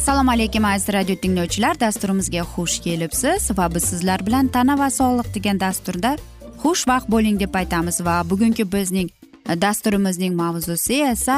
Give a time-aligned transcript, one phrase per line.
[0.00, 1.80] assalomu alaykum aziz radio tinglovchilar.
[1.80, 6.10] Dasturimizga xush kelibsiz va biz sizlar bilan tana va sog'liq degan dasturda
[6.62, 9.08] xushvaqt bo'ling deb aytamiz va bugungi bizning
[9.64, 11.36] dasturimizning mavzusi esa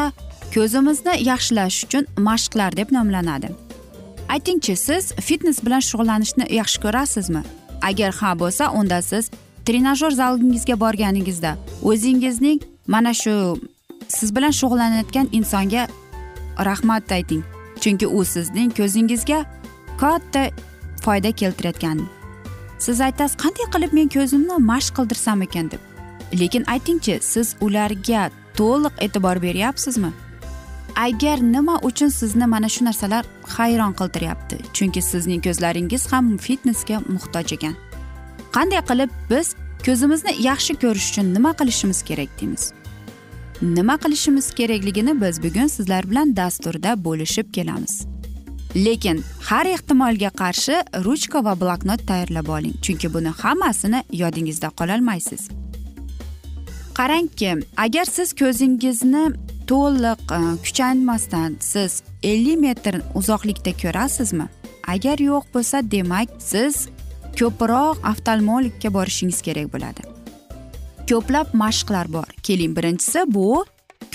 [0.54, 3.48] ko'zimizni yaxshilash uchun mashqlar deb nomlanadi.
[4.34, 7.42] Aytingchi siz fitnes bilan shug'ullanishni yaxshi ko'rasizmi?
[7.88, 9.30] Agar ha bo'lsa unda siz
[9.66, 11.52] trenajyor zalingizga borganingizda
[11.91, 13.34] o'zingizning mana shu
[14.08, 15.82] siz bilan shug'ullanayotgan insonga
[16.69, 17.44] rahmat ayting.
[17.83, 19.38] Chunki u sizning ko'zingizga
[20.02, 20.42] katta
[21.05, 21.98] foyda keltirayotgan
[22.84, 25.70] siz aytasiz qanday qilib men ko'zimni mashq qildirsam ekan?
[25.70, 25.83] deb.
[26.41, 30.10] Lekin aytingchi siz ularga to'liq e'tibor beryapsizmi?
[30.97, 33.25] Agar nima uchun sizni mana shu narsalar
[33.56, 37.75] hayron qildiryapti chunki sizning ko'zlaringiz ham fitnesga muhtoj ekan.
[38.56, 39.55] Qanday qilib biz
[39.86, 42.64] ko'zimizni yaxshi ko'rish uchun nima qilishimiz kerak deymiz?
[43.62, 48.06] Nima qilishimiz kerakligini biz bugun sizlar bilan dasturda bo'lishib kelamiz.
[48.76, 55.48] Lekin har ehtimolga qarshi ruchka va bloknot tayyorlab oling chunki buni hammasini yodingizda qololmaysiz.
[56.94, 59.25] Qarangki agar siz ko'zingizni
[59.66, 64.47] to'liq e, kuchaymasdan siz ellik metr uzoqlikda ko'rasizmi?
[64.94, 66.88] Agar yo'q bo'lsa demak siz
[67.38, 70.12] ko'proq oftalmologga borishingiz kerak bo'ladi.
[71.10, 72.28] Ko'plab mashqlar bor.
[72.42, 73.64] Keling birinchisi bu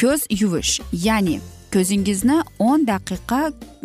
[0.02, 1.40] ko'z yuvish ya'ni
[1.74, 3.42] ko'zingizni o'n daqiqa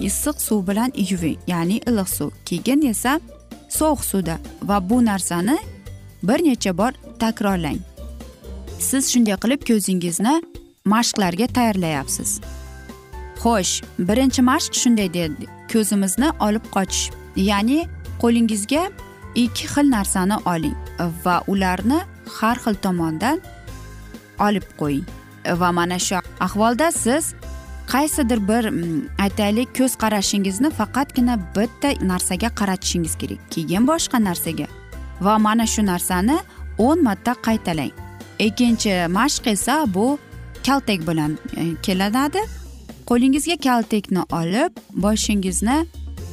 [0.09, 2.31] issiq suv bilan yuving ya'ni iliq suv.
[2.49, 3.21] Keyin esa
[3.69, 5.59] sovuq suvda va bu narsani
[6.23, 7.81] bir necha bor takrorlang.
[8.79, 10.35] Siz shunday qilib ko'zingizni
[10.85, 12.31] mashqlarga tayyorlayapsiz.
[13.43, 17.81] Xo'sh birinchi mashq shunday deydi ko'zimizni olib qochish ya'ni
[18.23, 18.83] qo'lingizga
[19.35, 20.77] ikki xil narsani oling
[21.25, 23.41] va ularni har xil tomondan
[24.47, 25.07] olib qo'ying
[25.61, 27.35] va mana shu ahvolda siz
[27.93, 33.41] qaysidir bir mm, aytaylik ko'z qarashingizni faqatgina bitta narsaga qaratishingiz kerak.
[33.51, 34.67] Keyin boshqa narsaga.
[35.21, 36.39] Va mana shu narsani
[36.79, 37.93] o'n marta qaytalang.
[38.39, 40.19] Ikkinchi mashq esa bu
[40.67, 42.43] kaltak bilan e, kelinadi
[43.09, 44.73] qo'lingizga kaltakni olib
[45.05, 45.79] boshingizni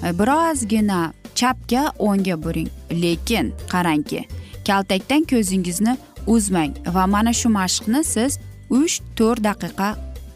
[0.06, 2.70] e, birozgina chapga o'ngga buring.
[2.92, 4.22] Lekin qarangki
[4.69, 5.94] kaltakdan ko'zingizni
[6.34, 8.31] uzmang va mana shu mashqni siz
[8.80, 9.90] uch to'rt daqiqa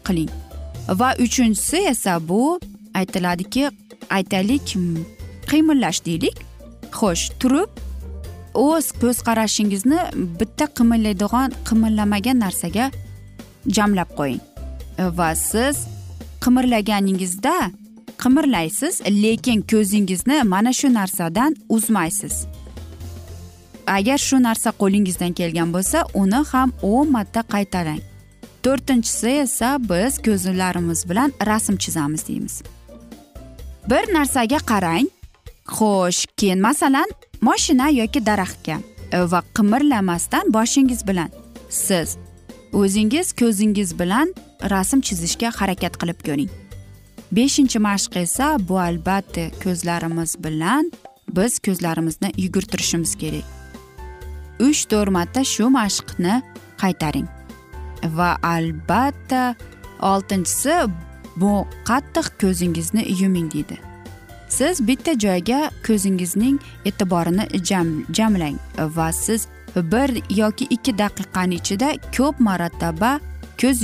[0.06, 0.32] qiling.
[1.00, 2.60] Va uchinchisi esa bu
[3.00, 3.64] aytiladiki
[4.16, 4.76] aytaylik
[5.50, 6.36] qiymillash deylik.
[6.98, 7.70] Xo'sh turib
[8.54, 10.00] o'z ko'z qarashingizni
[10.40, 12.86] bitta qimillaydigan qimillamagan narsaga
[13.76, 14.42] jamlab qo'ying.
[15.18, 15.76] Va siz
[16.44, 17.56] qimirlaganingizda
[18.22, 22.34] qimirlaysiz lekin ko'zingizni mana shu narsadan uzmaysiz.
[23.86, 28.02] Agar shu narsa qo'lingizdan kelgan bo'lsa uni ham o'n marta qaytarang.
[28.64, 32.62] To'rtinchisi esa biz ko'zlarimiz bilan rasm chizamiz deymiz.
[33.90, 35.06] Bir narsaga qarang.
[35.76, 37.08] Xo'sh keyin masalan
[37.40, 38.76] moshina yoki daraxtga
[39.32, 41.30] va qimirlamasdan boshingiz bilan
[41.68, 42.16] siz
[42.72, 44.34] o'zingiz ko'zingiz bilan
[44.70, 46.50] rasm chizishga harakat qilib ko'ring.
[47.36, 50.92] Beshinchi mashq esa bu albatta ko'zlarimiz bilan
[51.36, 53.63] biz ko'zlarimizni yugurtirishimiz kerak.
[54.60, 56.42] Uch to'rt marta shu mashqni
[56.82, 57.28] qaytaring.
[58.16, 59.54] Va albatta
[60.00, 60.76] oltinchisi
[61.36, 63.76] bu qattiq ko'zingizni yuming deydi.
[64.48, 66.58] Siz bitta joyga ko'zingizning
[66.88, 73.20] e'tiborini jam jamlang va siz bir yoki ikki daqiqani ichida ko'p marotaba
[73.60, 73.78] ko'z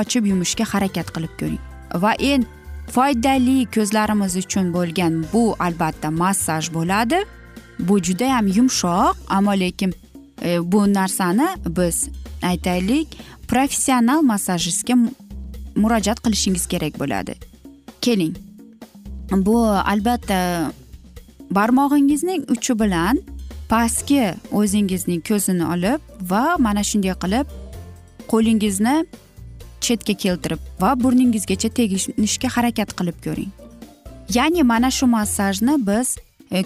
[0.00, 1.62] ochib yumishga harakat qilib ko'ring.
[2.02, 2.44] Va eng
[2.94, 7.18] foydali ko'zlarimiz uchun bo'lgan bu albatta massaj bo'ladi.
[7.78, 9.94] Bu judayam yumshoq ammo lekin
[10.44, 12.08] bu narsani biz
[12.42, 13.08] aytaylik
[13.48, 14.94] professional massajistga
[15.76, 17.34] murojaat qilishingiz kerak bo'ladi
[18.00, 18.34] keling
[19.32, 19.58] bu
[19.92, 20.70] albatta
[21.50, 23.18] barmog'ingizning uchi bilan
[23.68, 26.00] pastki o'zingizning ko'zini olib
[26.30, 27.46] va mana shunday qilib
[28.32, 28.96] qo'lingizni
[29.80, 33.50] chetga keltirib va burningizgacha teginishga harakat qilib ko'ring
[34.36, 36.08] ya'ni mana shu massajni biz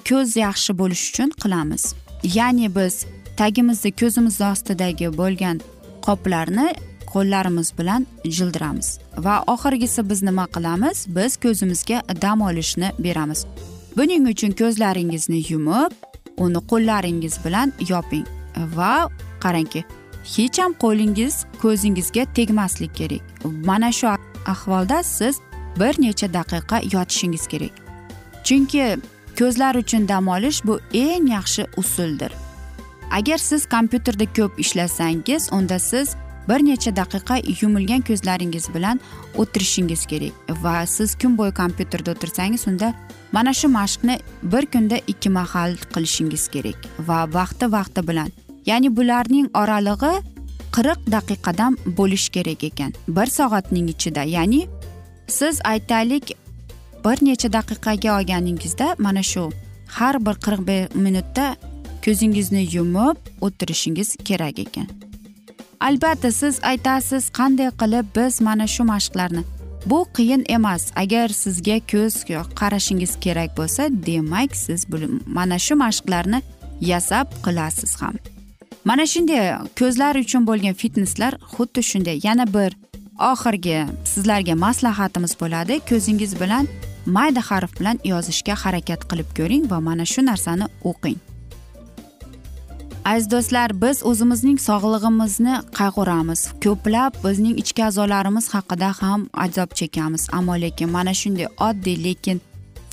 [0.08, 1.82] ko'z yaxshi bo'lishi uchun qilamiz
[2.38, 2.94] ya'ni biz
[3.38, 5.60] tagimizni ko'zimizni ostidagi bo'lgan
[6.06, 6.68] qoplarni
[7.12, 8.88] qo'llarimiz bilan jildiramiz.
[9.24, 11.06] Va oxirgisi biz nima qilamiz?
[11.16, 13.46] Biz ko'zimizga dam olishni beramiz.
[13.96, 15.92] Buning uchun ko'zlaringizni yumib
[16.44, 18.26] uni qo'llaringiz bilan yoping
[18.76, 18.92] va
[19.44, 19.84] qarangki
[20.34, 23.22] hech ham qo'lingiz ko'zingizga tegmaslik kerak.
[23.68, 24.06] Mana shu
[24.54, 25.34] ahvolda siz
[25.80, 27.74] bir necha daqiqa yotishingiz kerak.
[28.46, 28.84] Chunki
[29.38, 32.32] ko'zlar uchun dam olish bu eng yaxshi usuldir.
[33.10, 36.16] Agar siz kompyuterda ko'p ishlasangiz unda siz
[36.48, 39.00] bir necha daqiqa yumilgan ko'zlaringiz bilan
[39.36, 40.32] o'tirishingiz kerak.
[40.62, 42.94] Va siz kun bo'yi kompyuterda o'tirsangiz unda
[43.32, 46.78] mana shu mashqni bir kunda ikki mahal qilishingiz kerak.
[47.08, 48.30] Va vaqti vaqti bilan
[48.66, 50.14] ya'ni bularning oralig'i
[50.76, 52.92] qirq daqiqadan bo'lishi kerak ekan.
[53.08, 54.60] Bir soatning ichida ya'ni
[55.26, 56.36] siz aytaylik
[57.04, 59.50] bir necha daqiqaga olganingizda mana shu
[59.98, 60.60] har bir qirq
[60.94, 61.56] minutda
[62.04, 64.88] ko'zingizni yumib o'tirishingiz kerak ekan.
[65.80, 69.42] Albatta siz aytasiz qanday qilib biz mana shu mashqlarni.
[69.86, 70.82] Bu qiyin emas.
[70.96, 72.14] Agar sizga ko'z
[72.60, 74.86] qarashingiz kerak bo'lsa demak siz
[75.26, 76.42] mana shu mashqlarni
[76.80, 78.14] yasab qilasiz ham.
[78.84, 79.42] Mana shunday
[79.78, 82.16] ko'zlar uchun bo'lgan fitneslar xuddi shunday.
[82.26, 82.70] Yana bir
[83.30, 83.78] oxirgi
[84.12, 85.74] sizlarga maslahatimiz bo'ladi.
[85.90, 86.68] Ko'zingiz bilan
[87.06, 91.18] mayda harf bilan yozishga harakat qilib ko'ring va mana shu narsani o'qing.
[93.08, 96.40] Aziz do'stlar biz o'zimizning sog'lig'imizni qayg'uramiz.
[96.64, 100.22] Ko'plab bizning ichki a'zolarimiz haqida ham azob chekamiz.
[100.38, 102.40] Ammo lekin mana shunday oddiy lekin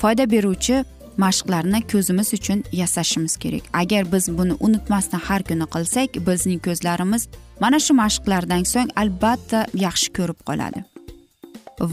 [0.02, 0.76] foyda beruvchi
[1.24, 3.64] mashqlarni ko'zimiz uchun yasashimiz kerak.
[3.82, 7.22] Agar biz buni unutmasdan har kuni qilsak bizning ko'zlarimiz
[7.64, 10.80] mana shu mashqlardan so'ng albatta yaxshi ko'rib qoladi.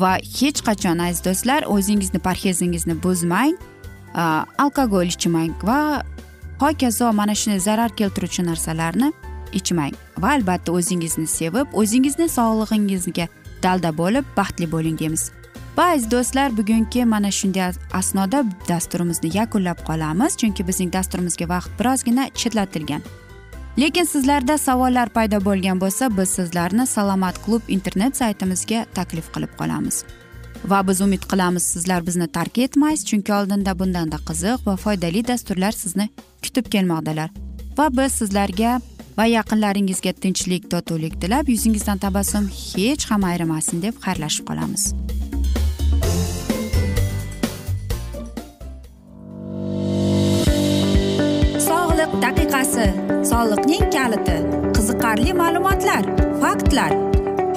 [0.00, 3.54] Va hech qachon aziz do'stlar o'zingizni parhezingizni buzmang
[4.64, 5.80] alkogol ichmang va
[6.62, 9.12] hokazo mana shunday zarar keltiruvchi narsalarni
[9.58, 13.26] ichmang va albatta o'zingizni sevib o'zingizni sog'lig'ingizga
[13.64, 15.24] dalda bo'lib baxtli bo'ling deymiz
[15.76, 22.24] va aziz do'stlar bugungi mana shunday asnoda dasturimizni yakunlab qolamiz chunki bizning dasturimizga vaqt birozgina
[22.40, 23.02] chetlatilgan.
[23.78, 30.04] Lekin sizlarda savollar paydo bo'lgan bo'lsa biz sizlarni salomat klub internet saytimizga taklif qilib qolamiz.
[30.70, 35.72] Va biz umid qilamiz sizlar bizni tark etmaysiz chunki oldinda bundanda qiziq va foydali dasturlar
[35.72, 36.08] sizni
[36.42, 37.30] kutib kelmoqdalar.
[37.78, 38.80] Va biz sizlarga
[39.18, 44.84] va yaqinlaringizga tinchlik totuvlik tilab yuzingizdan tabassum hech ham ayrimasin deb xayrlashib qolamiz.
[51.68, 52.86] Sog'liq daqiqasi
[53.32, 54.38] soliqning kaliti
[54.76, 56.04] qiziqarli ma'lumotlar
[56.44, 57.11] faktlar.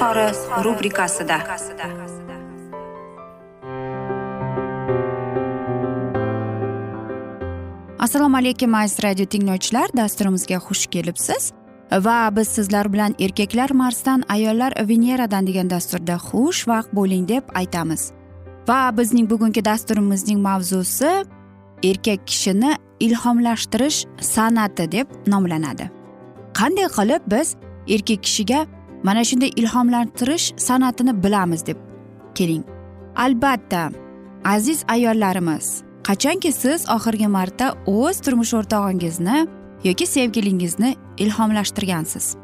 [0.00, 1.38] izhori rubrikasida.
[7.98, 9.90] Assalomu alaykum aziz radio tinglovchilar.
[9.96, 11.52] Dasturimizga xush kelibsiz.
[11.92, 18.12] Va biz sizlar bilan erkaklar marsdan ayollar veneradan degan dasturda xush vaqt bo'ling deb aytamiz.
[18.68, 21.24] Va bizning bugungi dasturimizning mavzusi
[21.84, 25.90] erkak kishini ilhomlashtirish san'ati deb nomlanadi.
[26.54, 27.56] Qanday qilib biz
[27.88, 28.66] erkak kishiga
[29.02, 31.76] mana shunday ilhomlantirish san'atini bilamiz deb
[32.34, 32.64] keling.
[33.16, 33.90] Albatta
[34.44, 39.46] aziz ayollarimiz qachonki siz oxirgi marta o'z turmush o'rtog'ingizni
[39.84, 42.36] yoki sevgilingizni ilhomlashtirgansiz?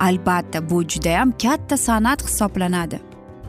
[0.00, 2.98] Albatta bu judayam katta san'at hisoblanadi.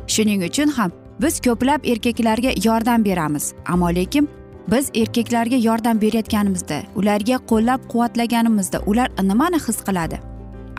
[0.07, 0.91] Shuning uchun ham
[1.21, 3.53] biz ko'plab erkaklarga yordam beramiz.
[3.67, 4.29] Ammo lekin
[4.71, 10.17] biz erkaklarga yordam berayotganimizda ularga qo'llab quvvatlaganimizda ular nimani his qiladi?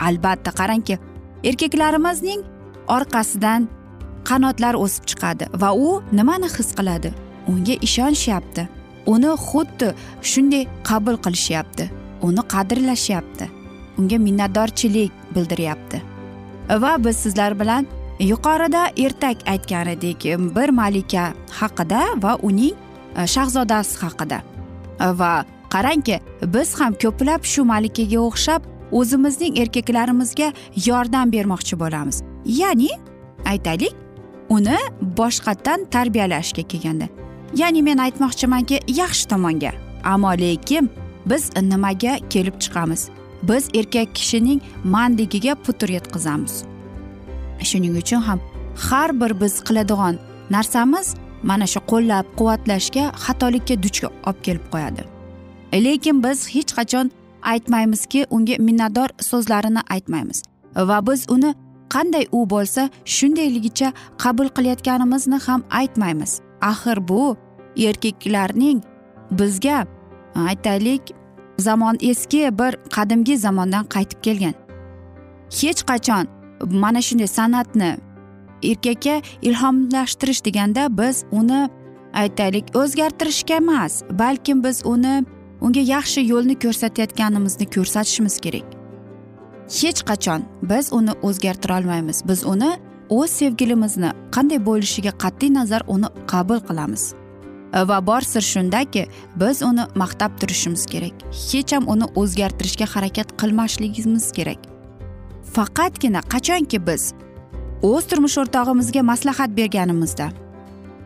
[0.07, 0.97] Albatta qarangki
[1.49, 2.41] erkaklarimizning
[2.87, 3.69] orqasidan
[4.29, 7.13] qanotlar o'sib chiqadi va u nimani his qiladi?
[7.51, 8.67] Unga ishonishyapti
[9.05, 11.89] uni xuddi shunday qabul qilishyapti.
[12.21, 13.45] Uni qadrlashyapti.
[13.97, 16.01] Unga minnatdorchilik bildiryapti.
[16.83, 17.87] Va biz sizlar bilan
[18.19, 22.75] yuqorida ertak aytgan edik bir malika haqida va uning
[23.15, 24.41] e, shahzodasi haqida.
[24.99, 26.19] Va qarangki
[26.53, 30.53] biz ham ko'plab shu malikaga o'xshab o'zimizning erkaklarimizga
[30.85, 32.23] yordam bermoqchi bo'lamiz.
[32.45, 32.89] Ya'ni
[33.45, 33.95] aytaylik
[34.49, 34.77] uni
[35.17, 37.07] boshqatdan tarbiyalashga kelganda.
[37.55, 39.71] Ya'ni men aytmoqchimanki yaxshi tomonga.
[40.03, 40.89] Ammo lekin
[41.25, 43.09] biz nimaga kelib chiqamiz?
[43.43, 46.63] Biz erkak kishining mandigiga putur yetkazamiz.
[47.63, 48.39] Shuning uchun ham
[48.89, 50.15] har bir biz qiladigan
[50.49, 55.03] narsamiz mana shu qo'llab quvvatlashga xatolikka duch olib kelib qo'yadi.
[55.73, 60.43] Lekin biz hech qachon aytmaymizki unga minnatdor so'zlarini aytmaymiz.
[60.75, 61.55] Va biz uni
[61.93, 66.41] qanday u bo'lsa shundayligicha qabul qilayotganimizni ham aytmaymiz.
[66.61, 67.37] Axir bu
[67.77, 68.81] erkaklarning
[69.31, 69.85] bizga
[70.35, 71.01] aytaylik
[71.59, 74.55] zamon eski bir qadimgi zamondan qaytib kelgan.
[75.59, 76.25] Hech qachon
[76.83, 77.97] mana shunday san'atni
[78.63, 81.69] erkakka ilhomlashtirish deganda biz uni
[82.13, 85.23] aytaylik o'zgartirishga emas balkim biz uni
[85.61, 88.67] unga yaxshi yo'lni ko'rsatayotganimizni ko'rsatishimiz kerak.
[89.79, 90.41] Hech qachon
[90.71, 92.23] biz uni o'zgartira olmaymiz.
[92.29, 92.71] Biz uni
[93.09, 97.03] o'z sevgilimizni qanday bo'lishiga qat'iy nazar uni qabul qilamiz.
[97.89, 99.03] Va bor sir shundaki
[99.41, 101.15] biz uni maqtab turishimiz kerak.
[101.47, 104.59] Hech ham uni o'zgartirishga harakat qilmasligimiz kerak.
[105.55, 107.03] Faqatgina qachonki biz
[107.81, 110.27] o'z turmush o'rtog'imizga maslahat berganimizda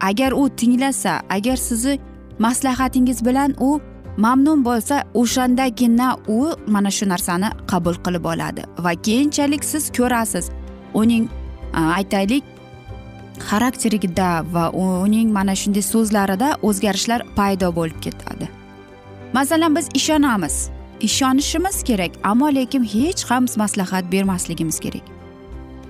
[0.09, 1.99] agar u tinglasa agar sizni
[2.39, 3.79] maslahatingiz bilan u
[4.17, 8.63] mamnun bo'lsa o'shandagina u mana shu narsani qabul qilib oladi.
[8.77, 10.45] Va keyinchalik siz ko'rasiz
[10.93, 11.29] uning
[11.73, 12.43] aytaylik
[13.49, 18.49] xarakterida va uning mana shunday so'zlarida o'zgarishlar paydo bo'lib ketadi.
[19.33, 20.69] Masalan biz ishonamiz
[21.07, 25.05] ishonishimiz kerak ammo lekin hech ham maslahat bermasligimiz kerak.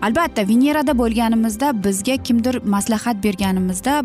[0.01, 4.03] Albatta venerada bo'lganimizda bizga kimdir maslahat berganimizda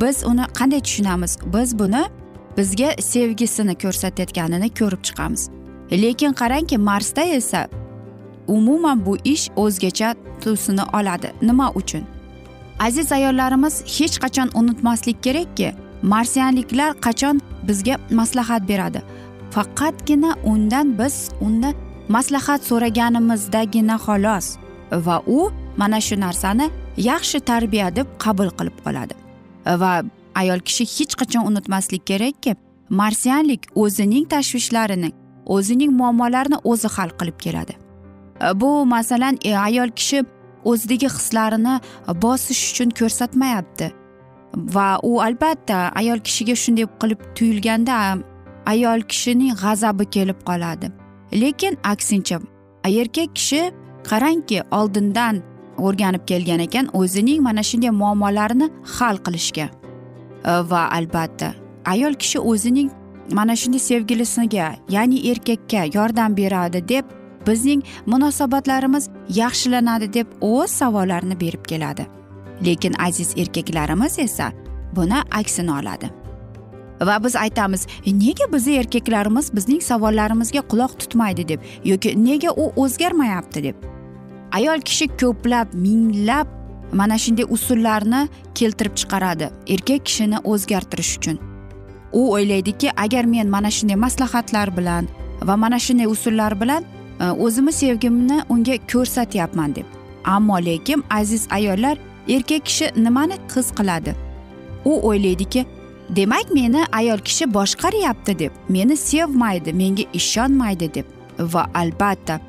[0.00, 1.38] biz uni qanday tushunamiz?
[1.54, 2.02] Biz buni
[2.56, 5.50] bizga sevgisini ko'rsatayotganini ko'rib chiqamiz.
[5.92, 7.68] Lekin qarangki marsda esa
[8.48, 11.32] umuman bu ish o'zgacha tusini oladi.
[11.42, 12.04] Nima uchun?
[12.78, 19.02] Aziz ayollarimiz hech qachon unutmaslik kerakki marsianliklar qachon bizga maslahat beradi?
[19.50, 21.74] Faqatgina undan biz undan
[22.08, 24.46] maslahat so'raganimizdagina xolos
[24.92, 29.14] va u mana shu narsani yaxshi tarbiya deb qabul qilib qoladi.
[29.82, 30.02] Va
[30.34, 32.56] ayol kishi hech qachon unutmaslik kerakki
[32.90, 35.10] marsianlik o'zining tashvishlarini
[35.46, 37.74] o'zining muammolarini o'zi hal qilib keladi.
[38.40, 40.24] E, bu masalan e, ayol kishi
[40.64, 41.80] o'zidagi hislarini
[42.24, 43.92] bosish uchun ko'rsatmayapti.
[44.74, 47.94] Va u albatta ayol kishiga shunday qilib tuyulganda
[48.66, 50.92] ayol kishining g'azabi kelib qoladi.
[51.42, 52.40] Lekin aksincha
[52.84, 53.62] erkak kishi
[54.10, 55.42] qarangki oldindan
[55.78, 59.66] o'rganib kelgan ekan o'zining mana shunday muammolarini hal qilishga.
[60.44, 61.54] Э, va albatta.
[61.84, 62.90] Ayol kishi o'zining
[63.30, 67.04] mana shunday sevgilisiga ya'ni erkakka yordam beradi deb
[67.46, 72.06] bizning munosabatlarimiz yaxshilanadi deb o'z savollarini berib keladi.
[72.66, 74.52] Lekin aziz erkaklarimiz esa
[74.96, 76.10] buni aksini oladi.
[77.02, 83.62] Va biz aytamiz nega bizni erkaklarimiz bizning savollarimizga quloq tutmaydi deb yoki nega u o'zgarmayapti
[83.62, 83.76] deb?
[84.52, 86.61] Ayol kishi ko'plab minglab
[86.92, 91.38] mana shunday usullarni keltirib chiqaradi erkak kishini o'zgartirish uchun.
[92.12, 95.08] U o'ylaydiki agar men mana shunday maslahatlar bilan
[95.42, 96.84] va mana shunday usullar bilan
[97.20, 99.86] e, o'zimni sevgimni unga ko'rsatyapman deb.
[100.24, 104.14] Ammo lekin aziz ayollar erkak kishi nimani his qiladi?
[104.84, 105.66] U o'ylaydiki
[106.16, 111.06] demak meni ayol kishi boshqaryapti deb meni sevmaydi menga ishonmaydi deb
[111.38, 112.40] va albatta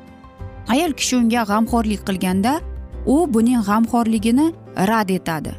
[0.68, 2.60] ayol kishi unga g'amxo'rlik qilganda
[3.06, 5.52] u buning g'amxo'rligini rad etadi.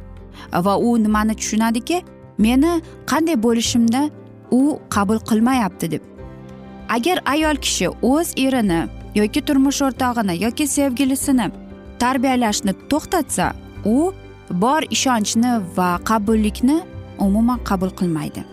[0.54, 2.02] Va u nimani tushunadiki
[2.38, 4.10] meni qanday bo'lishimda
[4.52, 6.04] u qabul qilmayapti deb.
[6.90, 8.82] Agar ayol kishi o'z erini
[9.16, 11.48] yoki turmush o'rtog'ini yoki sevgilisini
[12.00, 13.54] tarbiyalashni to'xtatsa
[13.86, 14.14] u
[14.52, 16.78] bor ishonchni va qabullikni
[17.20, 18.44] umuman qabul qilmaydi.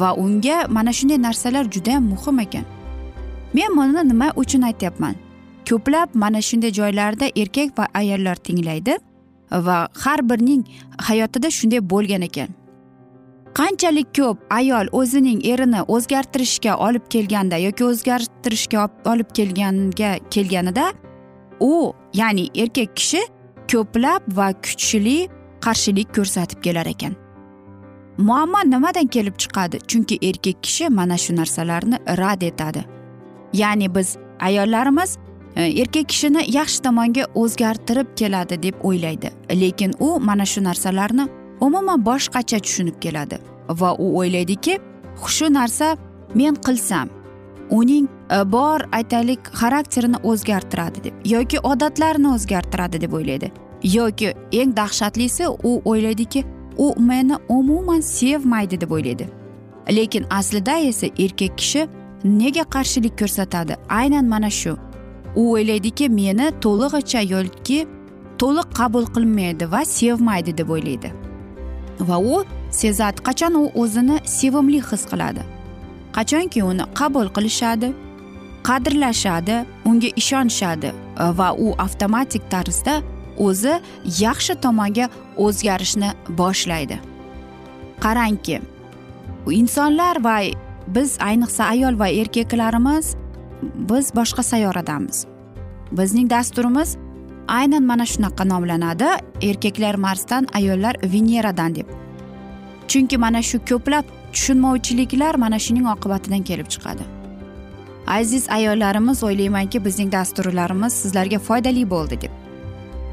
[0.00, 2.64] Va unga mana shunday narsalar juda muhim ekan.
[3.54, 5.14] Men buni nima uchun aytyapman?
[5.70, 8.96] Ko'plab mana shunday joylarda erkak va ayollar tinglaydi
[9.50, 10.64] va har birining
[11.08, 12.50] hayotida shunday bo'lgan ekan.
[13.58, 20.86] Qanchalik ko'p ayol o'zining erini o'zgartirishga olib kelganda yoki o'zgartirishga olib kelganga kelganida
[21.60, 23.20] u ya'ni erkak kishi
[23.72, 25.18] ko'plab va kuchli
[25.64, 27.12] qarshilik ko'rsatib kelar ekan.
[28.18, 29.78] Muammo nimadan kelib chiqadi?
[29.90, 32.84] Chunki erkak kishi mana shu narsalarni rad etadi.
[33.52, 35.18] Ya'ni biz ayollarimiz
[35.56, 39.30] E, erkak kishini yaxshi tomonga o'zgartirib keladi deb o'ylaydi.
[39.50, 41.28] Lekin u mana shu narsalarni
[41.60, 44.78] umuman boshqacha tushunib keladi va u o'ylaydiki
[45.26, 45.96] shu narsa
[46.34, 47.08] men qilsam
[47.70, 53.52] uning e, bor aytaylik xarakterini o'zgartiradi deb yoki odatlarini o'zgartiradi deb o'ylaydi.
[53.82, 56.44] Yoki eng dahshatlisi u o'ylaydiki
[56.78, 59.28] u meni umuman sevmaydi deb o'ylaydi.
[59.90, 61.88] Lekin aslida esa erkak kishi
[62.24, 63.76] nega qarshilik ko'rsatadi?
[63.88, 64.76] Aynan mana shu.
[65.36, 67.78] U o'ylaydiki meni to'lig'icha yoki
[68.40, 71.10] to'liq qabul qilmaydi va sevmaydi deb o'ylaydi.
[72.08, 75.42] Va u sezadi qachon u o'zini sevimli his qiladi?
[76.16, 77.92] Qachonki uni qabul qilishadi
[78.68, 79.56] qadrlashadi
[79.88, 80.90] unga ishonishadi
[81.38, 82.94] va u avtomatik tarzda
[83.46, 83.74] o'zi
[84.24, 85.08] yaxshi tomonga
[85.44, 86.98] o'zgarishni boshlaydi.
[88.04, 88.60] Qarangki
[89.60, 90.36] insonlar va
[90.94, 93.16] biz ayniqsa ayol va erkaklarimiz
[93.74, 95.26] biz boshqa sayyoradamiz.
[95.92, 96.96] Bizning dasturimiz
[97.48, 99.08] aynan mana shunaqa nomlanadi.
[99.42, 101.86] Erkaklar marsdan ayollar veneradan deb.
[102.88, 107.04] Chunki mana shu ko'plab tushunmovchiliklar mana shuning oqibatidan kelib chiqadi.
[108.06, 112.32] Aziz ayollarimiz o'ylaymanki bizning dasturlarimiz sizlarga foydali bo'ldi deb.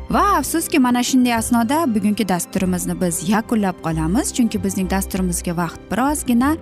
[0.10, 6.58] Va afsuski mana shunday asnoda bugungi dasturimizni biz yakunlab qolamiz chunki bizning dasturimizga vaqt birozgina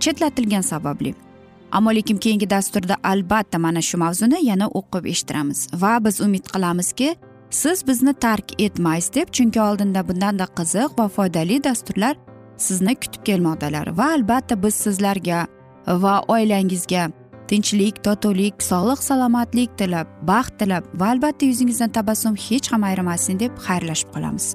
[0.00, 1.14] chetlatilgani sababli.
[1.72, 5.68] Ammo lekin keyingi dasturda albatta mana shu mavzuni yana o'qib eshittiramiz.
[5.82, 7.14] Va biz umid qilamizki
[7.50, 12.16] siz bizni tark etmaysiz deb chunki oldinda bundanda qiziq va foydali dasturlar
[12.56, 13.96] sizni kutib kelmoqdalar.
[13.98, 15.46] Va albatta biz sizlarga
[15.86, 17.08] va oilangizga
[17.48, 23.52] tinchlik totuvlik sog'lik salomatlik tilab baxt tilab va albatta yuzingizdan tabassum hech ham ayrimasin deb
[23.66, 24.54] xayrlashib qolamiz.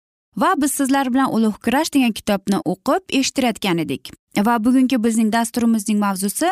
[0.37, 4.11] Va biz sizlar bilan ulug' kurash degan kitobni o'qib eshittirayotgan edik.
[4.37, 6.49] Va bugungi bizning dasturimizning mavzusi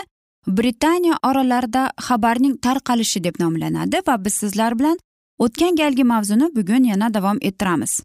[0.47, 4.97] britaniya orollarida xabarning tarqalishi deb nomlanadi va biz sizlar bilan
[5.39, 8.01] o'tgan galgi mavzuni bugun yana davom ettiramiz.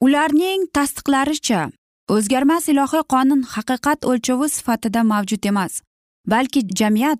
[0.00, 1.70] Ularning tasdiqlaricha
[2.08, 5.80] o'zgarmas ilohiy qonun haqiqat o'lchovi sifatida mavjud emas
[6.26, 7.18] balki jamiyat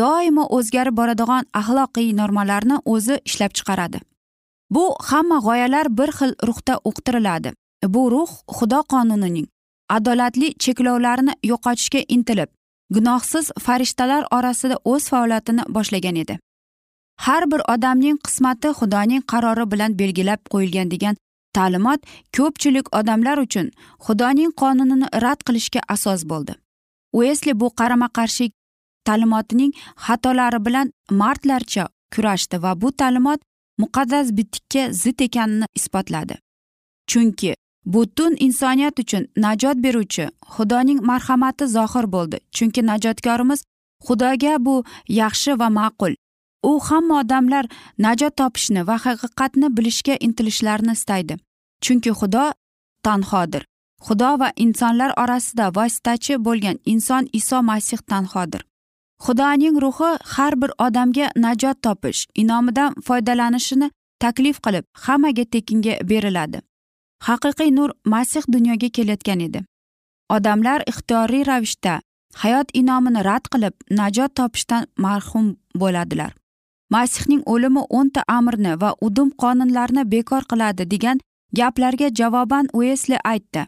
[0.00, 4.00] doimo o'zgarib boradigan axloqiy normalarni o'zi ishlab chiqaradi.
[4.70, 7.52] Bu hamma g'oyalar bir xil ruhda uqtiriladi.
[7.84, 9.46] Bu ruh xudo qonunining
[9.88, 12.48] adolatli cheklovlarini yo'qotishga intilib
[12.94, 16.38] gunohsiz farishtalar orasida o'z faoliyatini boshlagan edi.
[17.18, 21.16] Har bir odamning qismati xudoning qarori bilan belgilab qo'yilgan degan
[21.56, 22.00] ta'limot
[22.36, 23.66] ko'pchilik odamlar uchun
[24.06, 26.54] xudoning qonunini rad qilishga asos bo'ldi.
[27.12, 28.50] Uesli bu qarama qarshi
[29.06, 29.72] ta'limotining
[30.06, 33.40] xatolari bilan mardlarcha kurashdi va bu ta'limot
[33.78, 36.38] muqaddas bitikka zid ekanini isbotladi.
[37.10, 42.38] Chunki butun insoniyat uchun najot beruvchi xudoning marhamati zohir bo'ldi.
[42.56, 43.60] Chunki najotkorimiz
[44.06, 46.14] xudoga bu yaxshi va ma'qul.
[46.62, 47.64] U hamma odamlar
[47.98, 51.34] najot topishni va haqiqatni bilishga intilishlarini istaydi.
[51.84, 52.44] Chunki xudo
[53.02, 53.62] tanhodir.
[54.06, 58.67] Xudo va insonlar orasida vositachi bo'lgan inson iso masih tanhodir.
[59.24, 66.58] Xudoning ruhi har bir odamga najot topish inomidan foydalanishini taklif qilib hammaga tekinga beriladi.
[67.28, 69.64] Haqiqiy nur masih dunyoga kelayotgan edi.
[70.36, 72.00] Odamlar ixtiyoriy ravishda
[72.42, 76.32] hayot inomini rad qilib najot topishdan marhum bo'ladilar.
[76.90, 81.18] Masihning o'limi o'nta amrni va udum qonunlarni bekor qiladi degan
[81.58, 83.66] gaplarga javoban uesli aytdi.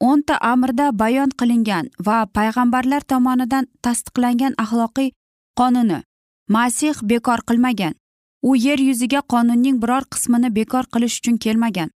[0.00, 5.10] O'nta amrda bayon qilingan va payg'ambarlar tomonidan tasdiqlangan axloqiy
[5.58, 6.02] qonuni
[6.48, 7.94] masih bekor qilmagan.
[8.42, 11.90] U yer yuziga qonunning biror qismini bekor qilish uchun kelmagan.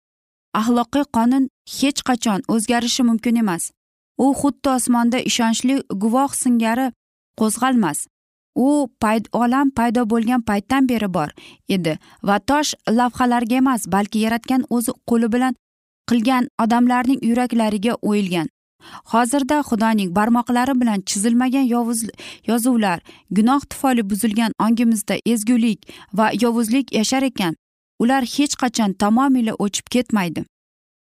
[0.60, 1.44] Axloqiy qonun
[1.76, 3.70] hech qachon o'zgarishi mumkin emas.
[4.24, 6.86] U xuddi osmonda ishonchli guvoh singari
[7.40, 7.98] qo'zg'almas.
[8.54, 8.68] U
[9.02, 11.30] payd olam paydo bo'lgan paytdan beri bor
[11.68, 11.94] edi
[12.28, 15.54] va tosh lavhalarga emas balki yaratgan o'zi qo'li bilan
[16.08, 18.48] qilgan odamlarning yuraklariga o'yilgan.
[19.12, 22.00] Hozirda xudoning barmoqlari bilan chizilmagan yovuz
[22.46, 22.98] yozuvlar
[23.30, 27.54] gunoh tufayli buzilgan ongimizda ezgulik va yovuzlik yashar ekan.
[28.02, 30.44] Ular hech qachon tamomila o'chib ketmaydi.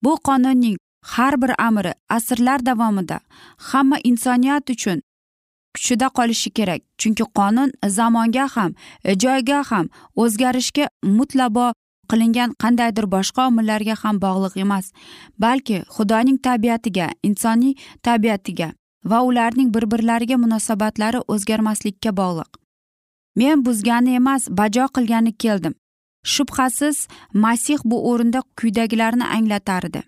[0.04, 3.20] Bu qonunning har bir amri asrlar davomida
[3.56, 5.02] hamma insoniyat uchun
[5.74, 6.82] kuchida qolishi kerak.
[6.98, 8.74] Chunki qonun zamonga ham
[9.22, 11.72] joyga ham o'zgarishga mutlabo
[12.10, 14.86] qilingan qandaydir boshqa omillarga ham bog'liq emas
[15.44, 17.74] balki xudoning tabiatiga insoniy
[18.06, 18.68] tabiatiga
[19.10, 22.50] va ularning bir birlariga munosabatlari o'zgarmaslikka bog'liq.
[23.36, 25.74] Men buzgani emas bajo qilgani keldim.
[26.32, 30.02] Shubhasiz masih bu o'rinda quyidagilarni anglatardi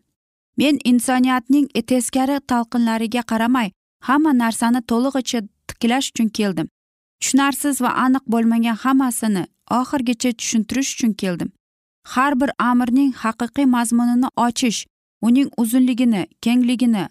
[0.56, 3.70] men insoniyatning teskari talqinlariga qaramay
[4.08, 6.68] hamma narsani to'lig'icha tiklash uchun keldim.
[7.20, 9.44] Tushunarsiz va aniq bo'lmagan hammasini
[9.80, 11.50] oxirigacha tushuntirish uchun keldim.
[12.04, 14.86] Har bir amirning haqiqiy mazmunini ochish
[15.22, 17.08] uning uzunligini kengligini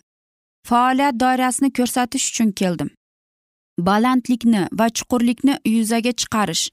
[0.67, 2.89] faoliyat doirasini ko'rsatish uchun keldim.
[3.79, 6.69] Balandlikni va chuqurlikni yuzaga chiqarish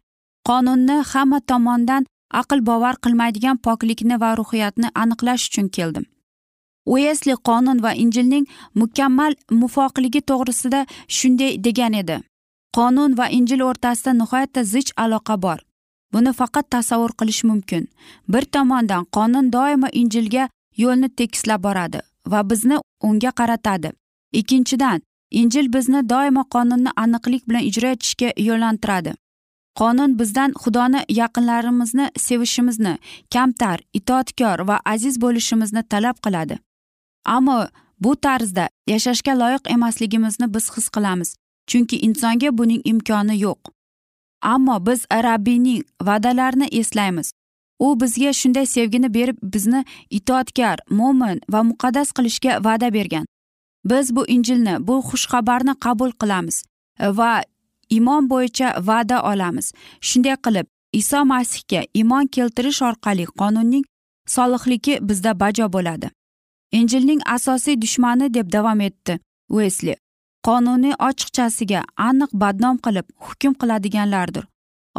[0.48, 2.06] qonunni hamma tomondan
[2.40, 6.04] aql bovar qilmaydigan poklikni va ruhiyatni aniqlash uchun keldim.
[6.86, 10.80] Uesli qonun va injilning mukammal mufoqligi to'g'risida
[11.16, 12.16] shunday degan edi.
[12.76, 15.58] Qonun va injil o'rtasida nihoyatda zich aloqa bor.
[16.12, 17.88] Buni faqat tasavvur qilish mumkin.
[18.28, 23.92] Bir tomondan qonun doimo injilga yo'lni tekislab boradi va bizni unga qaratadi.
[24.32, 29.14] Ikkinchidan injil bizni doimo qonunni aniqlik bilan ijro etishga yo'llantiradi.
[29.80, 32.94] Qonun bizdan xudoni yaqinlarimizni sevishimizni
[33.34, 36.58] kamtar itoatkor va aziz bo'lishimizni talab qiladi.
[37.24, 37.58] Ammo
[38.00, 41.34] bu tarzda yashashga loyiq emasligimizni biz his qilamiz
[41.70, 43.77] chunki insonga buning imkoni yo'q.
[44.42, 47.32] Ammo biz rabbiyning va'dalarini eslaymiz.
[47.78, 53.26] U bizga shunday sevgini berib bizni itoatkor mo'min va muqaddas qilishga va'da bergan.
[53.84, 56.64] Biz bu injilni bu xushxabarni qabul qilamiz
[57.00, 57.42] va
[57.90, 59.72] iymon bo'yicha va'da olamiz.
[60.00, 63.84] Shunday qilib iso masihga iymon keltirish orqali qonunning
[64.26, 66.10] solihligi bizda bajo bo'ladi.
[66.72, 69.96] Injilning asosiy dushmani deb davom etdi uesli
[70.46, 74.44] qonuniy ochiqchasiga aniq badnom qilib hukm qiladiganlardir.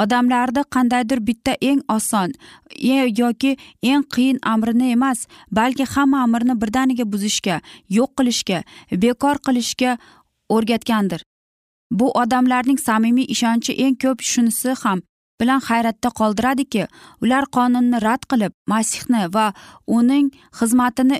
[0.02, 2.34] Odamlarni qandaydir bitta eng oson
[2.76, 7.58] e, yoki eng qiyin amrini emas balki hamma amrni birdaniga buzishga
[7.98, 8.60] yo'q qilishga
[9.04, 9.98] bekor qilishga
[10.56, 11.22] o'rgatgandir.
[11.92, 15.02] Bu odamlarning samimiy ishonchi eng ko'p shunisi ham
[15.42, 16.88] bilan hayratda qoldiradiki
[17.24, 19.48] ular qonunni rad qilib masihni va
[20.00, 21.18] uning xizmatini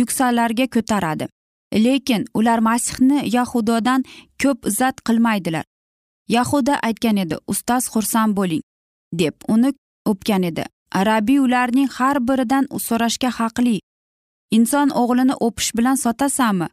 [0.00, 1.28] yuksalarga ko'taradi.
[1.72, 4.04] Lekin ular masihni yahudodan
[4.42, 5.64] ko'p izzat qilmaydilar.
[6.28, 8.62] Yahuda aytgan edi ustoz xursand bo'ling
[9.12, 9.72] deb uni
[10.10, 10.64] o'pgan edi.
[11.08, 13.80] Rabbiy ularning har biridan so'rashga haqli.
[14.50, 16.68] Inson o'g'lini o'pish bilan sotasanmi?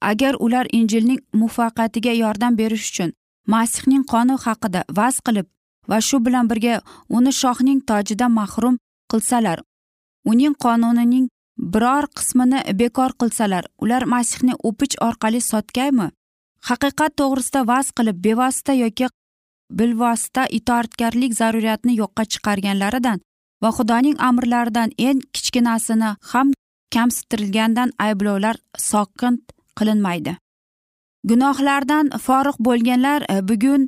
[0.00, 3.10] Agar ular injilning muvaffaqiyatiga yordam berish uchun
[3.46, 5.46] masihning qoni haqida vaz qilib
[5.90, 6.74] va shu bilan birga
[7.16, 8.74] uni shohning tojidan mahrum
[9.10, 9.58] qilsalar
[10.30, 11.26] uning qonunining
[11.60, 16.08] biror qismini bekor qilsalar ular masihni o'pich orqali sotgaymi?
[16.68, 19.08] Haqiqat to'g'risida vaz qilib bevosita yoki
[19.78, 23.18] bilvosita itoatkorlik zaruriyatini yo'qqa chiqarganlaridan
[23.62, 26.52] va xudoning amrlaridan eng kichkinasini ham
[26.94, 28.56] kamsitirilgandan ayblovlar
[28.90, 29.34] sokin
[29.78, 30.36] qilinmaydi.
[31.28, 33.82] Gunohlardan forig' bo'lganlar e, bugun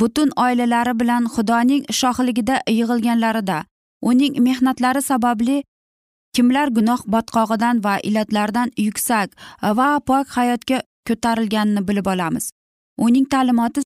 [0.00, 3.58] butun oilalari bilan xudoning shohligida yig'ilganlarida
[4.10, 5.56] uning mehnatlari sababli
[6.38, 9.28] kimlar gunoh botqog'idan va illatlardan yuksak
[9.78, 12.50] va pok hayotga ko'tarilganini bilib olamiz.
[13.06, 13.82] Uning ta'limoti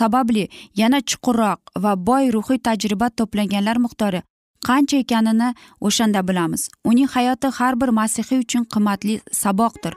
[0.00, 0.44] sababli
[0.80, 4.20] yana chuqurroq va boy ruhiy tajriba to'plaganlar miqdori
[4.68, 5.48] qancha ekanini
[5.86, 6.68] o'shanda bilamiz.
[6.84, 9.94] Uning hayoti har bir masihiy uchun qimmatli saboqdir.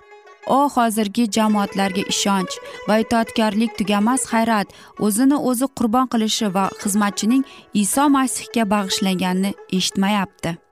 [0.47, 2.53] O hozirgi jamoatlarga ishonch
[2.87, 4.67] va itoatkorlik tugamas hayrat
[5.05, 7.43] o'zini o'zi qurbon qilishi va xizmatchining
[7.83, 10.62] iso masihga bag'ishlanganini eshitmayapti.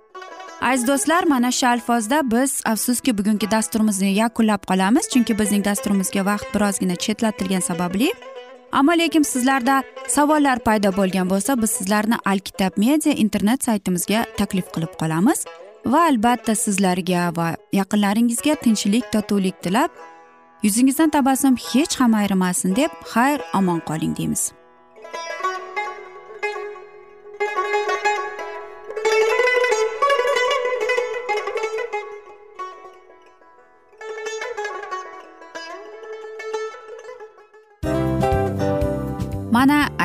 [0.61, 6.47] Aziz do'stlar mana shu alfozda biz afsuski bugungi dasturimizni yakunlab qolamiz chunki bizning dasturimizga vaqt
[6.55, 8.11] birozgina chetlatilgani sababli.
[8.71, 14.93] Ammo lekin sizlarda savollar paydo bo'lgan bo'lsa biz sizlarni alkitab media internet saytimizga taklif qilib
[15.01, 15.39] qolamiz
[15.85, 19.91] va albatta sizlarga va yaqinlaringizga tinchlik totuvlik tilab
[20.63, 24.60] yuzingizdan tabassum hech ham ayrimasin deb xayr omon qoling deymiz.